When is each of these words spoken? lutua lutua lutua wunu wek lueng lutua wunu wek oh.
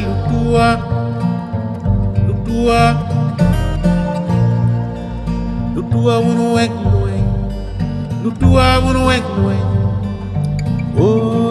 lutua 0.00 0.68
lutua 2.28 2.80
lutua 5.74 6.14
wunu 6.18 6.54
wek 6.54 6.72
lueng 6.92 7.26
lutua 8.24 8.78
wunu 8.84 9.06
wek 9.06 9.24
oh. 11.00 11.45